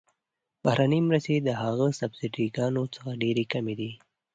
[0.63, 3.91] بهرنۍ مرستې د هغه سبسایډي ګانو څخه ډیرې کمې دي.